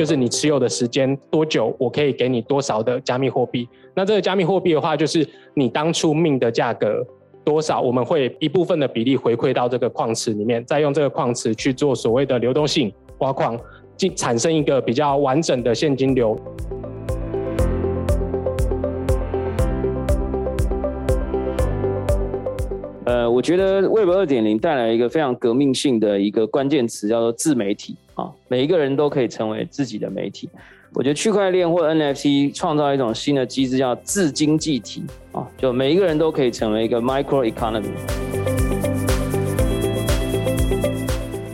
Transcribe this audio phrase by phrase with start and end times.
[0.00, 3.68] 就是你持有的时间多久，我可以给你多少的加密货币。
[3.94, 7.06] 那这个加密货币的话，就是你当初命的价格
[7.44, 13.60] 多少，我们会一部分的比例回馈到这个矿池里面，再用这个矿池去做所谓的流动性挖矿，
[13.94, 16.34] 进产生一个比较完整的现金流。
[23.30, 30.48] 我觉得 Web 二点零带来一个非常革命性的一个关键词，叫做自媒体啊，每一个人都可以成为自己的媒体。
[30.94, 37.92] 我觉得区块链或 NFT 创造一种新的机制，叫自经济体啊，就每一个人都可以成为一个 micro economy。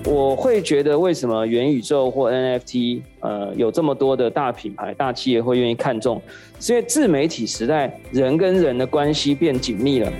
[0.04, 6.22] 我会觉得，为什么元宇宙或 NFT 呃有这么多的大品牌、大企业会愿意看中？
[6.58, 10.10] 是因为自媒体时代，人跟人的关系变紧密了。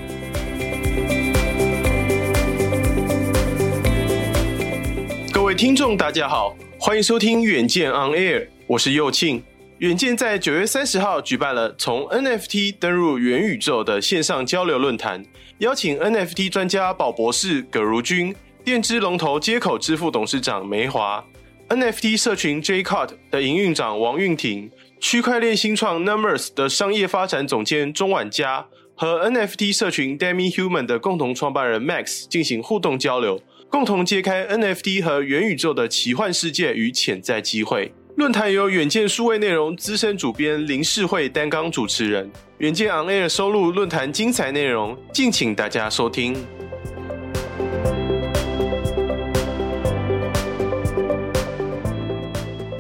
[5.57, 9.43] 听众，大家好，欢迎收听远见 On Air，我是佑庆。
[9.79, 15.25] 远见在九月三十号举办了从 NFT 登入元宇宙的线上交流论坛，
[15.61, 21.25] 邀请 NFT 专家宝博士葛如君、电支龙头接口支付董事长梅华、
[21.71, 24.71] NFT 社群 J Cut 的营运长王韵婷、
[25.01, 33.41] 区块链新创 Numbers 的商业发展总监钟婉佳和 NFT 社群 Demihuman 的共同创办人 Max 进行互动交流。
[33.77, 37.93] 共同揭开 NFT 和元宇宙的奇幻世界与潜在机会。
[38.15, 42.31] 论坛由远见数位内容资深主编林世慧担纲主持人。
[42.57, 46.35] 远见 On Air 收录论坛精彩内容，敬请大家收听。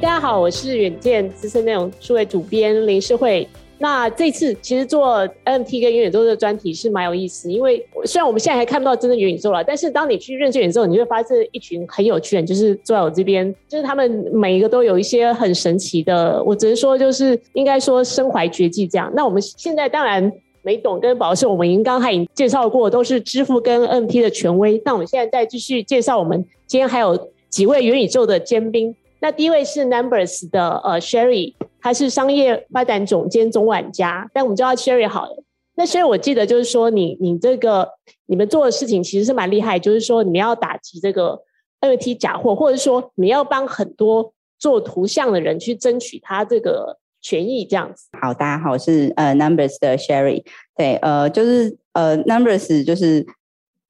[0.01, 3.47] 大家好，我是远见资深内容数位主编林世慧。
[3.79, 19.13] 那这次其实做 NFT 跟元宇宙的专题是蛮有意思，因为虽然我们现在还看不到真的元宇宙了，但是当你去认识元宇宙，你会发现一群很有趣的人，就是坐在我这边，就是他们每一个都有一些很神奇的，我只能说就是应该说身怀绝技这样。
[19.15, 20.33] 那我们现在当然
[20.63, 24.81] 梅董跟宝士，我们已经刚才已经介绍过，都是支付跟 NFT 的权威。
[24.87, 28.97] 那我们现在再继续介绍，我们今天还有几位元宇宙的尖兵。
[29.21, 31.53] 那第一位是 Numbers 的呃 Sherry。
[31.87, 35.45] 他是商业发展总监总管家，但我们叫他 Sherry 好了。
[35.77, 37.89] 那 Sherry 我记得就是说你，你你这个
[38.27, 41.41] 你们做的事情其实是蛮厉害，就是说你们要打击这个
[41.81, 48.09] NFT 假货，或者说你要帮很多做图像的人去争取他这个权益，这样子。
[48.21, 50.45] 好，大家好，我是呃 Numbers 的 Sherry。
[50.77, 53.25] 对，呃，就是呃 Numbers 就是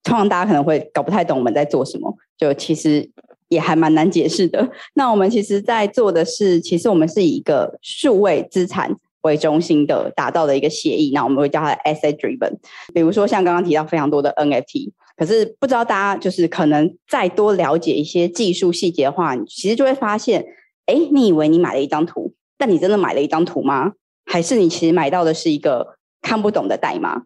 [0.03, 3.11] 通常大家可能会搞不太懂我们在做什么，就其实。
[3.49, 4.69] 也还蛮难解释的。
[4.95, 11.13] 那我们其实，在做的是，其实我们是以一个数位资产为中心的打造的一个协议。
[11.15, 12.57] 那我们会叫它 Asset Driven。
[12.95, 20.45] 比如说，像刚刚提到非常多的 NFT，可是不知道大家就是可能再多了解一些技术细节的话，你其实就会发现，
[20.87, 23.93] 哎，你以为你买了一张图，但你真的买了一张图吗？
[24.25, 27.23] 还是你其实买到的是一个看不懂的代码？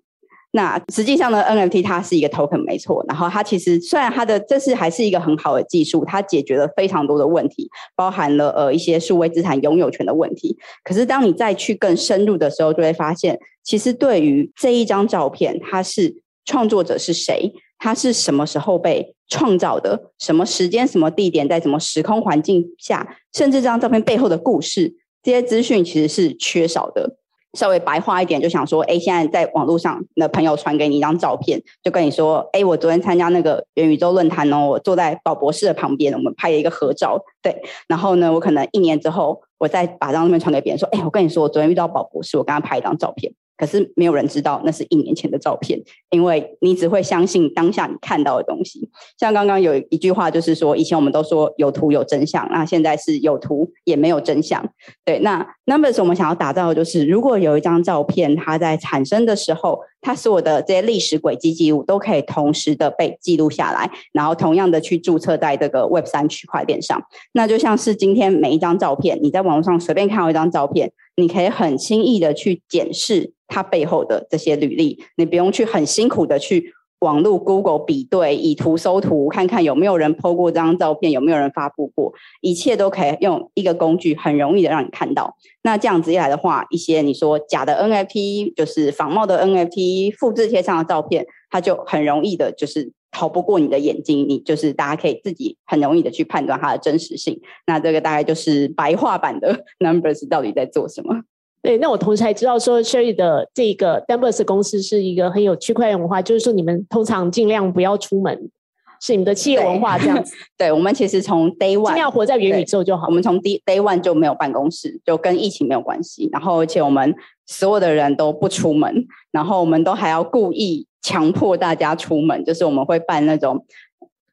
[0.53, 10.59] 那实际上呢，NFT 它是一个 token 没错，然后它其实虽然它的这是还是一个很好的技术，它解决了非常多的问题，包含了呃一些数位资产拥有权的问题。
[10.83, 27.19] 可是当你再去更深入的时候，就会发现，其实对于这一张照片，它是创作者是谁，它是什么时候被创造的，什么时间、什么地点，在什么时空环境下，甚至这张照片背后的故事，这些资讯其实是缺少的。
[27.55, 43.33] 稍微白话一点，就想说，哎，现在在网络上，的朋友传给你一张照片，就跟你说，哎，我昨天参加那个元宇宙论坛哦，我坐在宝博士的旁边，我们拍了一个合照，对，然后呢，我可能一年之后，我再把这张照片传给别人，说，哎，我跟你说，我昨天遇到宝博士，我跟他拍一张照片。
[43.61, 45.79] 可是没有人知道那是一年前的照片，
[46.09, 48.89] 因为你只会相信当下你看到的东西。
[49.19, 54.67] 像刚刚有一句话，就是说以前我们都说有图有真相，那现在是有图也没有真相。
[55.05, 67.03] 对，那 Numbers 我们想要打造的就是，如果有一张照片，它在产生的时候，它所有的这些历史轨迹记录都可以同时的被记录下来，然后同样的去注册在这个 Web 三区块链上。
[67.33, 85.37] 那就像是今天每一张照片，你在网络上随便看到一张照片，你可以很轻易的去检视它背后的这些履历，你不用去很辛苦的去网络 Google 比对，以图搜图，看看有没有人 PO 过这张照片，有没有人发布过，一切都可以用一个工具很容易的让你看到。
[85.63, 97.41] 那这样子一来的话，一些你说假的 NFT，就是仿冒的 NFT，复制贴上的照片，它就很容易的，就是逃不过你的眼睛，你就是大家可以自己很容易的去判断它的真实性。
[97.67, 101.23] 那这个大概就是白话版的 Numbers 到底在做什么。
[101.63, 108.51] 对，那我同时还知道说，Sherry 的这个 Numbers 公司是一个很有区块链文化，就是说你们通常尽量不要出门，
[108.99, 110.35] 是你们的企业文化这样子。
[110.57, 113.09] 对， 对我们其实从 Day One 尽量活在元宇宙就好。
[113.09, 116.31] 我们从 Day Day One 就没有办公室，就跟疫情没有关系。
[116.33, 117.15] 然后而且我们
[117.47, 123.67] 所有的人都不出门，然后我们都还要故意强迫大家出门，就是我们会办那种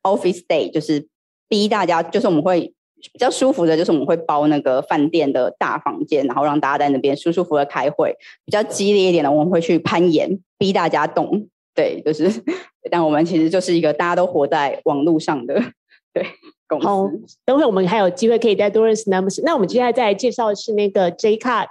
[0.03, 1.05] Office Day，就是
[1.49, 2.73] 逼大家，就是我们会。
[3.13, 8.15] 比较舒服的就是我们会包那个饭店的大房间，然后让大家在那边舒舒服服的开会。
[8.43, 11.47] 比较激烈一点的，我们会去攀岩，逼大家动。
[11.75, 12.29] 对，就是，
[12.89, 15.61] 但我们其实就是一个大家都活在网络上的
[16.11, 16.25] 对
[16.67, 16.87] 公司。
[16.87, 17.07] 好，
[17.45, 19.41] 等会我们还有机会可以再多认识 Numbers。
[19.43, 21.67] 那我们接下来再来介绍的是那个 J-Card，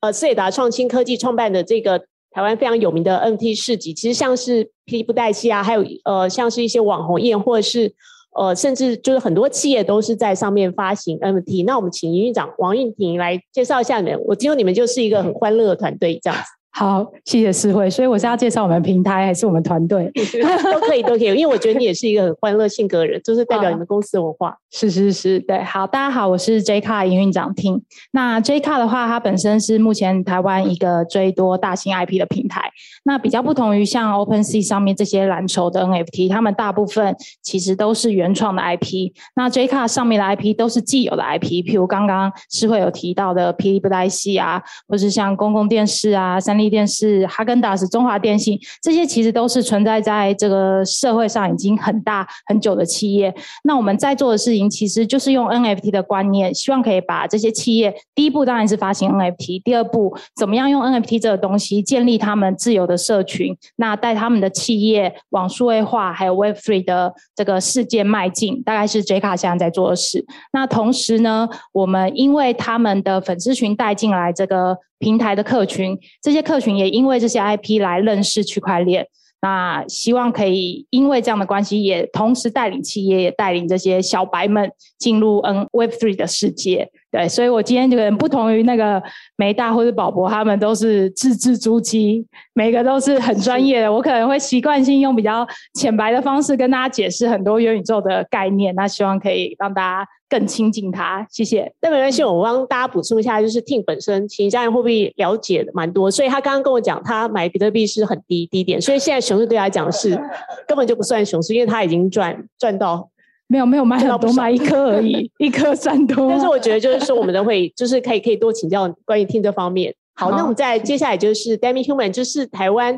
[0.00, 1.98] 呃，思蕾达创新科技创办的这个
[2.30, 3.92] 台湾非常有名的 NFT 市集。
[3.92, 7.94] 其实像是霹雳布袋戏啊，还有呃，像是一些网红宴或者是。
[8.36, 11.64] 呃，甚至就是很多企业都是在上面发行 NFT。
[11.64, 14.20] 那我们请营运长王韵婷来介绍一下你们。
[14.26, 16.59] 我听说你们就是一个很欢乐的团队，这样子。
[16.72, 17.90] 好，谢谢诗慧。
[17.90, 20.10] 所以我是要介绍我们平台，还是我们团队？
[20.72, 21.26] 都可以，都可以。
[21.26, 24.56] 因为我觉得你也是一个很欢乐性格的人，就是代表 你们公司的文化。
[24.70, 25.62] 是是是，对。
[25.64, 27.80] 好，大家好，我是 J-Card 营运长 Ting。
[28.12, 32.70] 那 J-Card 的话，它本身是目前台湾一个最多大型 IP 的平台。
[33.02, 39.12] 那比较不同于像 OpenSea 上面这些蓝筹的 NFT，他们大部分其实都是原创的 IP。
[39.34, 53.34] 那 J-Card 上面的 IP 都是既有的 IP，譬如刚刚诗慧有提到的霹雳布袋戏啊，或是像公共电视啊、三立电视、哈根达斯、中华电信这些，其实都是存在在这个社会上已经很大很久的企业。
[53.64, 54.60] 那我们在做的事情。
[54.70, 70.24] 其实就是用 NFT 的观念，希望可以把这些企业，第一步当然是发行 NFT，第二步怎么样用 NFT 这个东西建立他们自由的社群，那带他们的企业往数位化还有 Webfree 的这个世界迈进，大概是 J 卡现在在做的事。
[70.52, 79.06] 那同时呢，我们因为他们的粉丝群带进来这个平台的客群，这些客群也因为这些 IP 来认识区块链。
[79.42, 86.90] 那希望可以因为这样的关系，也同时带领企业，也带领这些小白们进入 N Web3 的世界。
[87.10, 89.02] 对，所以我今天就可能不同于那个
[89.36, 92.22] 梅大或者宝博，他们都是字字珠玑，
[92.52, 93.90] 每个都是很专业的。
[93.90, 98.74] 我可能会习惯性用比较浅白的方式跟大家解释很多元宇宙的概念。
[98.74, 101.26] 那希望可以让大家更亲近他。
[101.28, 101.70] 谢谢。
[101.82, 110.10] 那没关系，我帮大家补充一下，就是 Ting 本身其实加密货币了解的蛮多，所以他刚刚跟我讲，他买比特币是很低低点，所以现在熊市对他来讲是
[110.66, 113.10] 根本就不算熊市，因为他已经赚赚到。
[113.48, 116.28] 没有没有买很多，买一颗而已， 一颗算多。
[116.28, 119.92] 但是我觉得就是说，我们都会就是可以可以多请教关于 Ting 这方面。
[120.14, 122.96] 好，那我们再接下来就是 Demihuman，就是台湾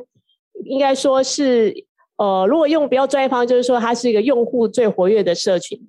[0.67, 1.75] 应该说是
[2.19, 5.81] 呃，如果用比较专业方，就是说它是一个用户最活跃的社群。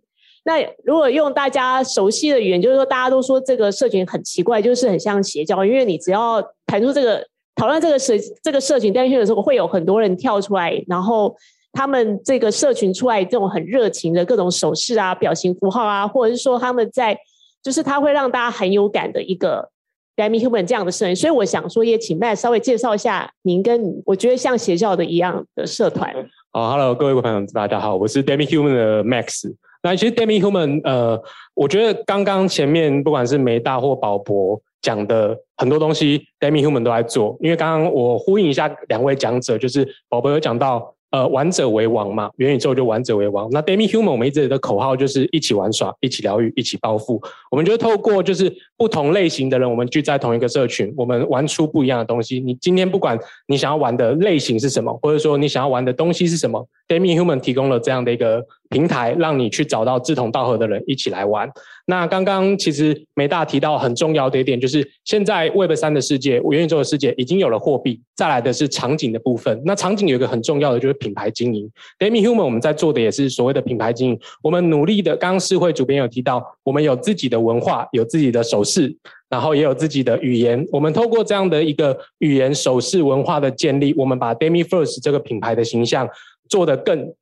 [0.44, 7.25] 那如果用大家熟悉的语言，就是说大家都说这个社群很奇怪，就是很像邪教，因为你只要谈出这个
[7.56, 11.36] 讨论这个社这个社群 Demihuman 的时候，会有很多人跳出来，然后。
[11.75, 17.18] 他们这个社群出来这种很热情的各种手势啊、表情符号啊，或者是说他们在，
[17.64, 19.68] 就是他会让大家很有感的一个
[20.16, 21.16] Demihuman 这样的社群。
[21.16, 26.14] 所以我想说，也请 Max 稍微介绍一下您跟我觉得像邪教的一样的社团。
[26.52, 29.52] 好，Hello，各位朋友，大家好，我是 Demihuman 的 Max。
[29.83, 31.21] 那其实 Demihuman，呃，
[31.54, 37.37] 我觉得刚刚前面不管是梅大或宝博讲的很多东西，Demihuman 都在做。
[37.42, 40.95] 因为刚刚我呼应一下两位讲者，就是宝博有讲到。
[41.13, 43.47] 呃，玩者为王嘛，元宇宙就玩者为王。
[43.52, 47.21] 那 Demihuman 我们一直的口号就是一起玩耍，一起疗愈，一起暴富。
[47.52, 52.40] 我们就透过就是不同类型的人，我们聚在同一个社群，我们玩出不一样的东西。
[52.40, 61.47] 你今天不管你想要玩的类型是什么，或者说你想要玩的东西是什么，Demihuman 提供了这样的一个平台，让你去找到志同道合的人一起来玩。
[61.85, 69.61] 那刚刚其实梅大提到很重要的一点，就是现在 Web 三的世界、元宇宙的世界已经有了货币，再来的是场景的部分。
[69.63, 71.69] 那场景有一个很重要的就是品牌经营。
[71.99, 74.19] Demihuman 我们在做的也是所谓的品牌经营。
[74.42, 78.95] 我们努力的，刚刚世会主编有提到，我们有自己的文化，有自己的手势，
[79.30, 80.65] 然后也有自己的语言。
[80.71, 86.09] 我们透过这样的一个语言、手势、文化的建立，我们把 Demi First 这个品牌的形象
[86.49, 87.13] 做得更。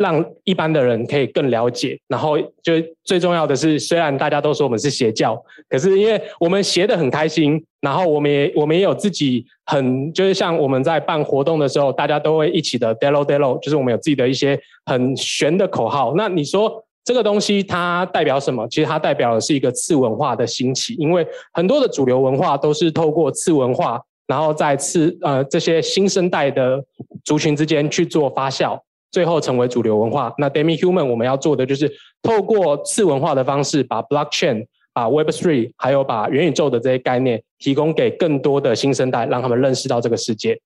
[0.00, 1.98] 让一般的人可以更了解。
[2.08, 2.72] 然后就
[3.04, 16.14] 最重要的是，虽然大家都说我们是邪教，可是因为我们邪得很开心，然后我们也我们也有自己很就是像我们在办活动的时候，大家都会一起的 Delo Delo，就是我们有自己的一些很玄的口号。
[16.16, 18.66] 那你说这个东西它代表什么？
[18.68, 24.00] 其实它代表的是一个次文化的兴起，因为很多的主流文化都是透过次文化。
[24.26, 26.80] 然后在次呃这些新生代的
[27.24, 28.78] 族群之间去做发酵，
[29.10, 30.32] 最后成为主流文化。
[30.38, 31.90] 那 Demi-Human 我们要做的就是
[32.22, 40.60] 透过次文化的方式，把 Blockchain、把 Web3，还有把元宇宙的这些概念提供给更多的新生代，让他们认识到这个世界。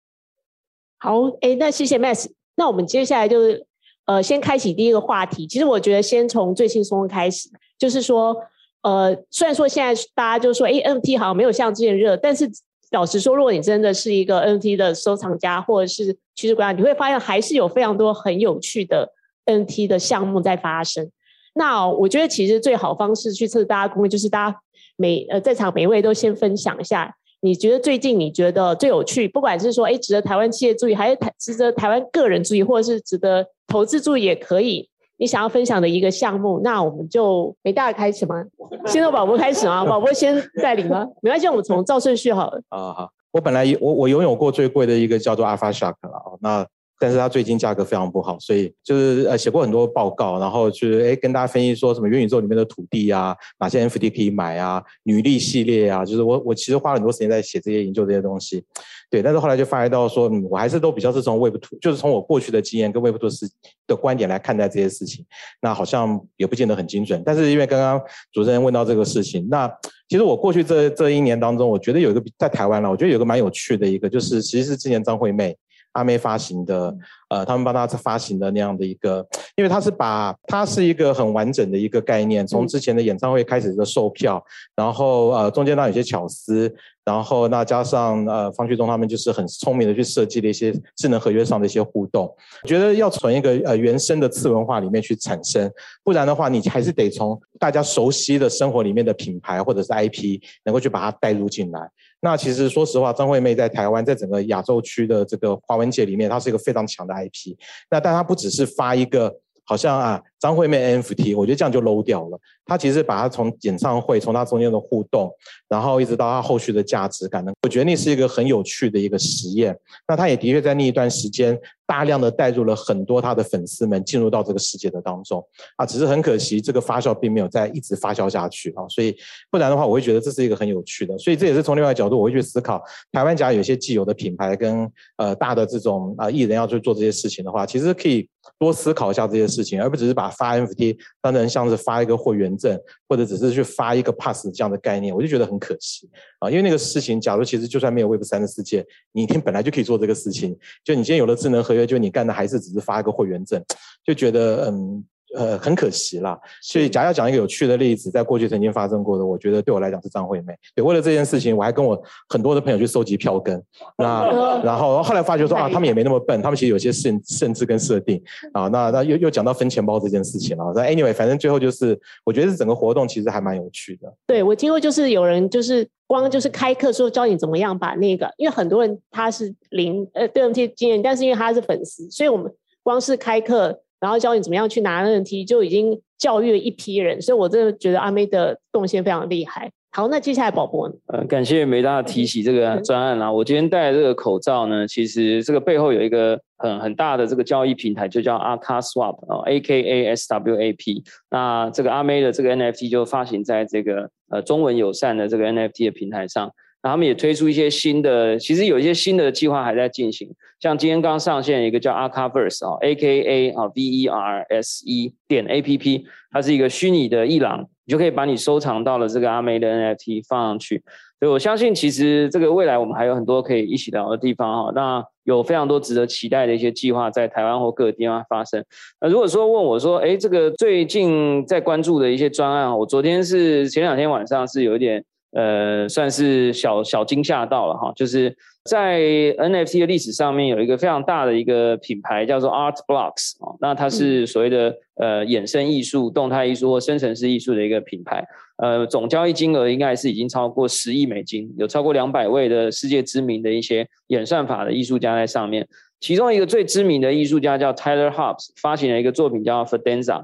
[0.99, 2.27] 好，哎，那谢谢 Max。
[2.57, 3.67] 那我们接下来就是
[4.07, 5.47] 呃先开启第一个话题。
[5.47, 7.49] 其实我觉得先从最轻松的开始，
[7.79, 8.37] 就是说
[8.83, 12.51] 呃虽然说现在大家就说哎 NFT 好像没有像之前热，但是。
[12.95, 19.13] 老实说，如果你真的是一个 NFT 的收藏家或者是趋势观察，你会发现还是有非常多很有趣的
[19.47, 21.11] NFT 的项目在发生。
[21.55, 24.59] 那我觉得其实最好方式去测大家攻略，就是大家
[24.97, 34.89] 每呃在场每一位都先分享一下，你觉得最近你觉得最有趣，不管是说哎值得台湾企业注意，还是台值得台湾个人注意，或者是值得投资注意也可以。
[35.17, 38.45] 你想要分享的一个项目，那我们就没大开始吗？
[38.87, 39.85] 先从宝宝开始吗？
[39.85, 41.07] 宝宝先带领吗？
[41.23, 42.61] 没关系，我们从照顺序好了。
[42.69, 46.67] 啊好，我本来我我拥有过最贵的一个叫做 Alpha Shark 了哦，那。
[46.99, 58.65] 但是它最近价格非常不好，所以就是呃写过很多报告，然后就是诶跟大家分析说什么元宇宙里面的土地啊，哪些 NFT 可以买啊，女力系列啊，就是我我其实花了很多时间在写这些研究这些东西，
[59.11, 63.51] 对，但是后来就发觉到说，我还是都比较是从 Web 2，就是从我过去的经验跟 Web 2是
[63.87, 65.25] 的观点来看待这些事情，
[65.61, 67.23] 那好像也不见得很精准。
[67.25, 68.01] 但是因为刚刚
[68.33, 69.69] 主持人问到这个事情，那
[70.09, 75.57] 其实我过去这这一年当中，我觉得有一个在台湾了，我觉得有个蛮有趣的一个，就是其实是之前张惠妹。
[75.95, 76.95] 阿妹发行的，
[77.29, 84.45] 呃，他们帮他发行的那样的一个，因为他是把它是一个很完整的一个概念，从之前的演唱会开始的售票，
[84.77, 86.73] 然后呃中间当然有些巧思，
[87.05, 92.25] 然后那加上呃方旭东他们就是很聪明的去设计了一些智能合约上的一些互动，
[92.63, 95.71] 我觉得要从一个呃原生的次文化里面去产生，
[96.03, 101.91] 不然的话你还是得从大家熟悉的生活里面的品牌或者是 IP 能够去把它带入进来。
[102.21, 107.55] 那其实说实话，张惠妹在台湾，在整个亚洲区的这个华文界里面，她是一个非常强的 IP。
[107.91, 109.35] 那但她不只是发一个。
[109.67, 112.39] 好像啊，张惠妹 NFT，我觉得这样就 low 掉了。
[112.67, 115.31] 他其实把它从演唱会，从它中间的互动，
[115.69, 119.75] 然后一直到它后续的价值感呢，我觉得那是一个很有趣的一个实验。
[120.07, 125.43] 那他也的确在那一段时间，大量的带入了很多他的粉丝们进入到这个世界的当中
[125.77, 125.87] 啊。
[125.87, 128.85] 只是很可惜，这个发酵并没有在一直发酵下去啊。
[128.89, 129.15] 所以
[129.51, 131.17] 不然的话，我会觉得这是一个很有趣的。
[131.19, 132.83] 所以这也是从另外一个角度，我会去思考，
[133.13, 138.29] 台湾假如有些既有的品牌跟呃大的这种啊艺人要去做这些事情的话，其实可以。
[138.59, 146.51] 多思考一下这些事情，而不只是把发 NFT 当然像是发一个会员证，或者只是去发一个 pass 这样的概念，我就觉得很可惜啊。
[146.51, 150.55] 因为那个事情，假如其实就算没有 Web 三的世界，你一天本来就可以做这个事情。
[150.85, 153.63] 就你今天有了智能合约，就你干的还是只是发一个会员证，
[154.05, 155.05] 就觉得嗯。
[155.35, 156.39] 呃，很可惜啦。
[156.63, 160.55] 所以，假要讲一个有趣的例子，在过去曾经发生过的，我觉得对我来讲是张惠妹。
[160.75, 163.63] 对，为了这件事情，我还跟我很多的朋友去收集票根。
[163.99, 164.27] 那
[164.63, 168.23] 然后后来发觉说啊，他们也没那么笨，他们其实有些甚甚至跟设定
[168.53, 168.69] 啊。
[168.69, 170.73] 那那又又讲到分钱包这件事情了。
[170.75, 174.13] 那 anyway，反正最后就是，我觉得是整个活动其实还蛮有趣的。
[174.27, 183.81] 对，我听过，就是有人就是光就是开课说教你怎么样把那个，因为很多人他是零呃对 NFT 经验，但是因为他是粉丝，所以我们光是开课。
[184.05, 189.71] 然后教你怎么样去拿 NFT，就已经教育了一批人，所以我真的觉得阿妹的贡献非常厉害。
[189.93, 190.95] 好，那接下来宝博呢？
[191.07, 193.33] 呃，感谢梅大提起这个专案啊。
[193.33, 201.03] 我今天戴的这个口罩呢，其实这个背后有一个很很大的这个交易平台，就叫 Aka Swap 啊，A K A S W A P。
[201.31, 206.51] 那这个阿妹的这个 NFT 就发行在这个呃中文友善的这个 NFT 的平台上。
[206.91, 219.83] 他们也推出一些新的，其实有一些新的计划还在进行，像今天刚上线一个叫 Akaverse 啊，A K A 啊 V E R S E 点 A P P，它是一个虚拟的艺廊，你就可以把你收藏到了这个阿妹的 N
[219.87, 220.83] F T 放上去。
[221.21, 224.73] 所以我相信，其实这个未来我们还有很多可以一起聊的地方哈。
[224.75, 228.63] 那有非常多值得期待的一些计划在台湾或各个地方发生。
[229.01, 235.03] 那如果说问我说，哎，这个最近在关注的一些专案，我昨天是前两天晚上是有一点。
[235.35, 248.25] 呃，算是小小惊吓到了哈，就是在 NFT 的历史上面有一个非常大的一个品牌叫做 Art Blocks 啊，那它是所谓的呃衍生艺术、动态艺术或生成式艺术的一个品牌，
[248.59, 255.67] 呃，总交易金额应该是已经超过十亿美金，有超过两百位的世界知名的一些演算法的艺术家在上面。
[256.01, 260.23] 其中一个最知名的艺术家叫 Tyler Hobbs，发行了一个作品叫 Fidenza。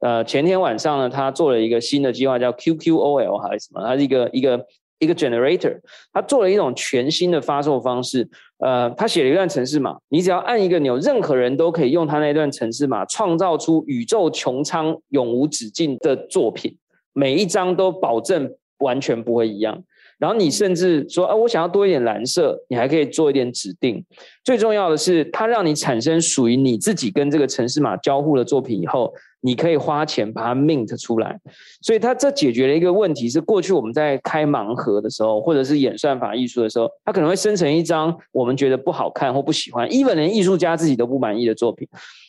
[0.00, 3.82] 呃，前天晚上呢，他做了一个新的计划叫 QQOL 还是什么？
[3.82, 4.66] 它是一个一个
[5.00, 5.76] 一个 generator，
[6.12, 8.28] 他做了一种全新的发售方式。
[8.58, 16.76] 呃，他写了一段程式码，你只要按一个钮，任何人都可以用他那段程式码创造出宇宙穹苍永无止境的作品，
[17.12, 19.82] 每一张都保证完全不会一样。
[20.18, 24.04] 然后你甚至说，啊，我想要多一点蓝色，你还可以做一点指定。
[24.42, 31.38] 最重要的是，它让你产生属于你自己跟这个程式码交互的作品以后，你可以花钱把它 mint 出来。
[31.80, 41.86] 所以它这解决了一个问题，是过去我们在开盲盒的时候，或者是演算法艺术的时候，它可能会生成一张我们觉得不好看或不喜欢，even 连艺术家自己都不满意的作品。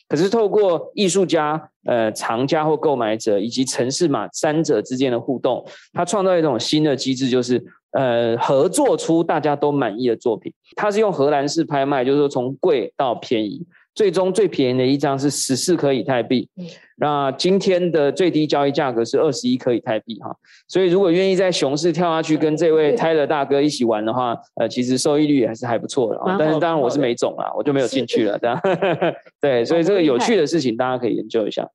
[0.08, 7.64] 可是透过艺术家、呃藏家或购买者以及城市码三者之间的互动，它创造一种新的机制，就是。
[7.92, 13.66] 呃，合作出大家都满意的作品，它是用荷兰式拍卖，就是说从贵到便宜，
[14.00, 16.48] 最终最便宜的一张是十四颗以太币。
[16.96, 20.34] 那今天的最低交易价格是二十一颗以太币哈，
[20.66, 26.36] 所以如果愿意在熊市跳下去跟这位泰勒大哥一起玩的话，呃，其实收益率还是还不错的啊。
[26.38, 28.58] 但是当然我是没种啊，我就没有进去了这样。
[29.38, 31.68] 对，所以这个有趣的事情大家可以研究一下。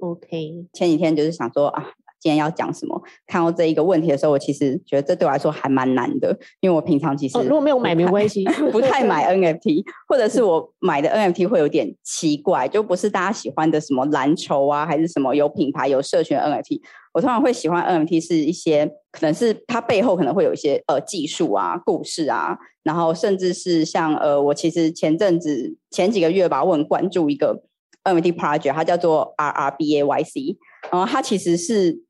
[0.00, 1.90] OK，前几天就是想说啊。
[2.20, 3.00] 今天要讲什么？
[3.26, 16.80] 看到这一个问题的时候，我其实觉得这对我来说还蛮难的，因为我平常其实、哦、如果没有买没关系， 不太买 NFT，或者是我买的 NFT 会有点奇怪，就不是大家喜欢的什么蓝筹啊，还是什么有品牌有社群的 NFT。
[17.14, 27.62] 我通常会喜欢 NFT 是一些可能是它背后可能会有一些呃技术啊、故事啊，然后甚至是像呃，我其实前阵子前几个月吧，我很关注一个
[28.04, 30.56] NFT project，它叫做 RRBAYC，
[30.90, 32.00] 然后它其实是。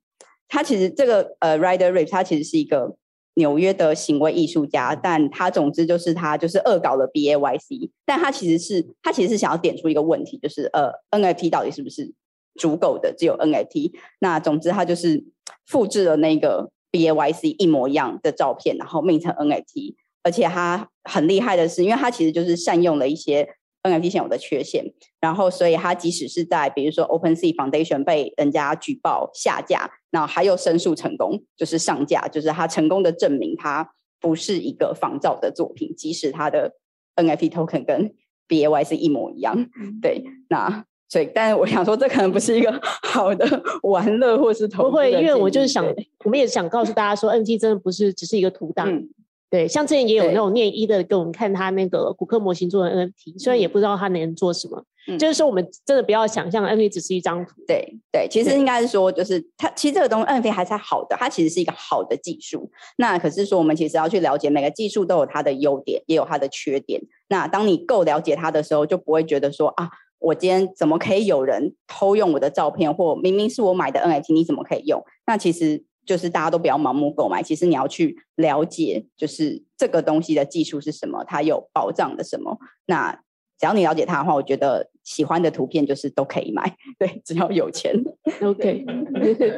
[0.49, 2.97] 他其实这个呃，Rider Rip，他其实是一个
[3.35, 12.12] 纽约的行为艺术家，但他总之就是他就是恶搞了 B A Y C，但他其实是他其实是想要点出一个问题，就是呃，N F T 到底是不是
[12.55, 13.12] 足够的？
[13.12, 15.25] 只有 N F T，那总之他就是
[15.67, 23.49] 复制了那个 B A Y C 一模一样的照片，然后命成 N F T，而且他很厉害的是，因为他其实就是善用了一些。
[23.88, 24.85] NFT 现有的缺陷，
[25.21, 36.75] 然后所以它即使是在比如说 OpenSea Foundation 被人家举报下架，然后还有申诉成功，就是上架，就是它成功的证明它不是一个仿造的作品，即使它的
[37.17, 38.15] NFT token 跟
[38.49, 39.69] BAY 是一模一样。
[40.00, 44.91] 对，那所以，但是我想说，这可能不是一个好的玩乐或是投资。
[44.91, 45.86] 不会，因为我就是想，
[46.25, 48.91] 我们也想告诉大家说，NFT 真的不是只是一个图档。
[48.91, 49.08] 嗯
[49.50, 57.52] 对，像之前也有那种念一的给我们看他那个骨科模型做的 NFT，虽然也不知道他能做什么，嗯、就是说我们真的不要想象 NFT 只是一张图。
[57.67, 62.71] 对对，其实应该是说，就是它其实这个东西 NFT 还是好的，它其实是一个好的技术。
[62.99, 67.00] 那可是说，我们其实要去了解每个技术都有它的优点，也有它的缺点。
[67.28, 75.02] 那当你够了解它的时候，就不会觉得说啊，我今天怎么可以有人偷用我的照片，或明明是我买的 NFT，你怎么可以用？
[75.26, 75.84] 那其实。
[76.08, 82.56] 就是大家都不要盲目购买，其实你要去了解，就是这个东西的技术是什么，它有保障的什么。
[82.86, 83.12] 那
[83.58, 86.75] 只要你了解它的话，我觉得喜欢的图片就是都可以买。
[86.99, 87.92] 对，只要有钱
[88.40, 88.86] ，OK，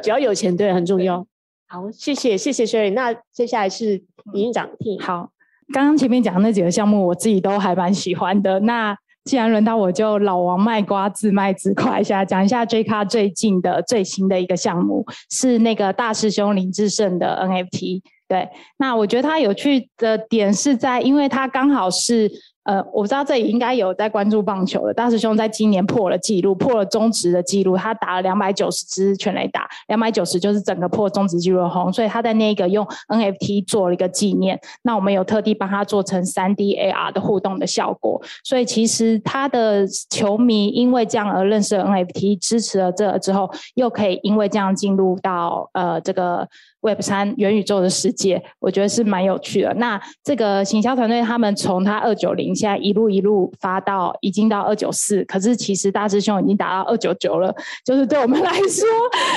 [0.03, 1.25] 只要有钱，对，很重要。
[1.67, 2.91] 好，谢谢，谢谢 Sherry。
[2.91, 4.99] 那接下来是营运长听。
[4.99, 5.31] 好，
[5.71, 8.59] 刚刚前面讲的那几个项目，我自己都还蛮喜欢的。
[8.59, 18.01] 那既然轮到我，就老王卖瓜，自卖自夸一下，讲一下 J 咖最近的最新的一个项目，是那个大师兄林志胜的 NFT。
[18.27, 22.31] 对，那我觉得他有趣的点是在，因为他刚好是。
[22.63, 27.75] 呃，我不知道这里应该有在关注棒球的大师兄，在今年破了纪录，破了中职的纪录。
[27.75, 34.59] 他打了两百九十支全垒打，两百九十就是整个破中职纪录的红，所以他在那个用 NFT 做了一个纪念。
[34.83, 46.47] 那我们有特地帮他做成三 D AR 的互动的效果，所以其实他的球迷因为这样而认识了 NFT，支持了这之后，又可以因为这样进入到呃这个。
[46.81, 49.73] Web 三元宇宙的世界，我觉得是蛮有趣的。
[49.75, 57.53] 那这个行销团队，他们从他二九零，现在一路一路发到已经到二九四，可是其实大师兄已经达到二九九了。
[57.85, 58.85] 就是对我们 来说，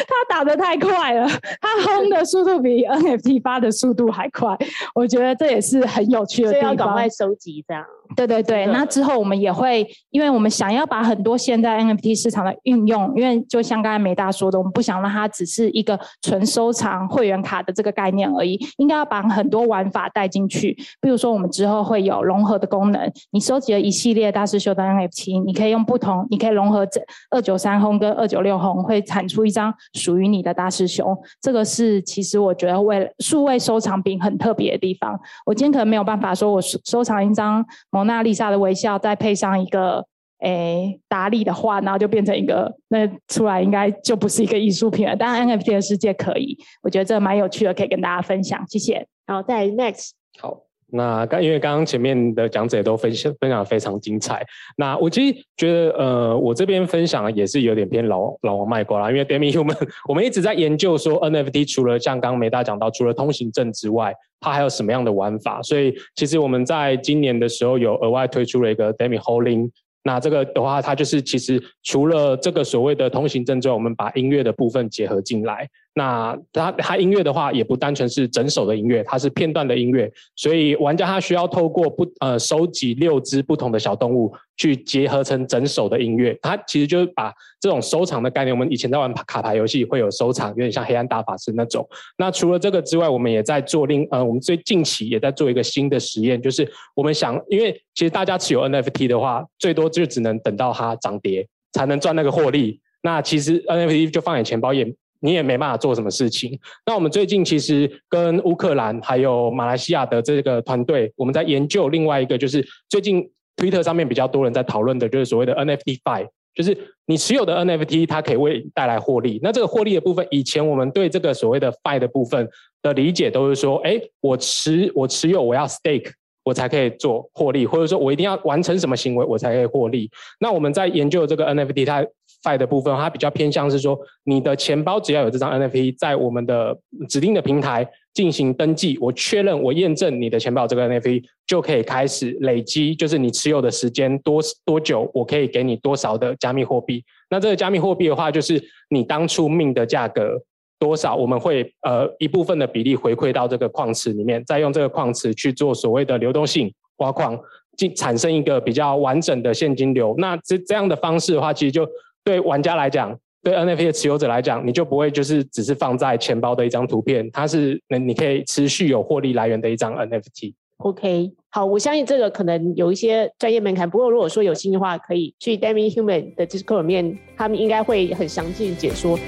[0.07, 1.29] 他打得太快了，
[1.61, 4.57] 他轰的速度比 NFT 发的速度还快。
[4.95, 6.69] 我觉得这也是很有趣的地方。
[6.69, 7.85] 所以要赶快收集这样。
[8.15, 20.77] 对对对，那之后我们也会，因为我们想要把很多现在 NFT 市场的运用，因为就像刚才美大说的，我们不想让它只是一个纯收藏会员卡的这个概念而已，应该要把很多玩法带进去。
[21.01, 31.17] 比如说，我们之后会有融合的功能，你收集了一系列大师兄的 NFT，你可以用不同，你可以融合这二九三红跟二九六红，会产出一张属于你的大师兄。
[31.41, 35.19] 这个是其实我觉得为数位收藏品很特别的地方。
[35.47, 37.65] 我今天可能没有办法说我收藏一张。
[37.95, 40.05] 蒙娜丽莎的微笑，再配上一个
[40.41, 45.15] 诶达利的画，然后就变成一个那出来应该就不是一个艺术品了。
[45.15, 48.61] 当然 NFT 的世界可以，我觉得这蛮有趣的，可以跟大家分享。
[48.67, 49.07] 谢谢。
[49.25, 50.65] 然后再 Next 好。
[50.97, 59.77] 那刚因为刚刚前面的讲者也都分享分享得非常精彩，那我其实觉得呃我这边分享也是有点偏老老王卖瓜啦，因为 Demihuman
[60.09, 69.71] 我们一直在研究说 NFT 除了像刚刚梅大讲到除了通行证之外，它还有什么样的玩法，所以其实我们在今年的时候有额外推出了一个 Demiholding。
[70.07, 75.67] 那这个的话，它就是其实除了这个所谓的通行证之外，我们把音乐的部分结合进来。
[75.97, 80.13] 那它它音乐的话，也不单纯是整首的音乐，它是片段的音乐。
[80.35, 86.37] 所以玩家他需要透过不呃收集六只不同的小动物，去结合成整首的音乐。
[86.43, 91.89] 它其实就是把这种收藏的概念，我们以前在玩卡牌游戏会有收藏，有点像黑暗大法师那种。
[92.19, 102.81] 那除了这个之外，我们也在做另呃，我们最近期也在做一个新的实验，就是我们想，因为其实大家持有 NFT 的话，最多就只能等到它涨跌才能赚那个获利。
[103.01, 104.93] 那其实 NFT 就放在钱包也。
[105.25, 106.59] 你也没办法做什么事情。
[106.85, 119.41] 那我们最近其实跟乌克兰还有马来西亚的这个团队，我们在研究另外一个，就是最近 Twitter 上面比较多人在讨论的，就是所谓的 NFT-Fi，就是你持有的 NFT 它可以为你带来获利。
[119.43, 122.47] 那这个获利的部分，以前我们对这个所谓的 Fi 的部分
[122.83, 126.13] 的理解都是说，哎，我持我持有我要 Stake，
[126.45, 130.11] 我才可以做获利，或者说我一定要完成什么行为我才可以获利。
[130.39, 132.05] 那我们在研究这个 NFT 它。
[132.45, 136.77] F 的部分，它比较偏向是说，你的钱包只要有这张 NFT 在我们的
[137.09, 147.03] 指定的平台进行登记，我确认我验证你的钱包这个 NFT 就可以开始累积，就是你持有的时间多多久，我可以给你多少的加密货币。
[147.31, 150.41] 那这个加密货币的话，就是你当初命的价格
[150.79, 157.37] 多少，我们会呃一部分的比例回馈到这个矿池里面，再用这个矿池去做所谓的流动性挖矿，
[157.77, 160.15] 进产生一个比较完整的现金流。
[160.19, 161.89] 那这这样的方式的话，其实就
[162.25, 170.55] 对玩家来讲，对 NFT 的持有者来讲，你就不会就是只是放在钱包的一张图片，它是你可以持续有获利来源的一张 NFT。
[170.79, 179.19] OK，好，我相信这个可能有一些专业门槛，不过如果说有心的话，可以去 Demihuman 的 Discord 里面，他们应该会很详尽解说。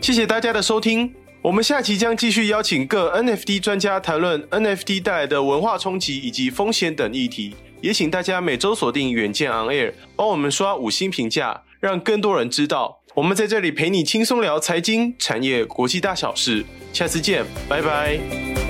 [0.00, 7.54] 谢谢大家的收听，我们下期将继续邀请各 NFT 专家谈论 NFT 带来的文化冲击以及风险等议题。
[7.80, 16.64] 也请大家每周锁定远见 On Air，帮我们刷五星评价，让更多人知道我们在这里陪你轻松聊财经、产业、国际大小事。
[16.92, 18.65] 下次见，拜拜。